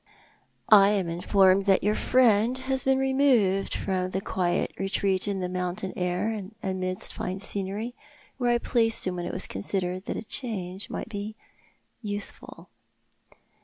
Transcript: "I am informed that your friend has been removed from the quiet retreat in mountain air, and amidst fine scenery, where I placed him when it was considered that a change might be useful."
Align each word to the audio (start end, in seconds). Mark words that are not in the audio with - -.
"I 0.69 0.89
am 0.89 1.07
informed 1.09 1.65
that 1.67 1.83
your 1.83 1.93
friend 1.93 2.57
has 2.57 2.83
been 2.83 2.97
removed 2.97 3.75
from 3.75 4.09
the 4.09 4.19
quiet 4.19 4.73
retreat 4.79 5.27
in 5.27 5.37
mountain 5.53 5.93
air, 5.95 6.27
and 6.31 6.55
amidst 6.63 7.13
fine 7.13 7.37
scenery, 7.37 7.93
where 8.39 8.49
I 8.49 8.57
placed 8.57 9.05
him 9.05 9.15
when 9.15 9.27
it 9.27 9.31
was 9.31 9.45
considered 9.45 10.05
that 10.05 10.17
a 10.17 10.23
change 10.23 10.89
might 10.89 11.09
be 11.09 11.35
useful." 12.01 12.69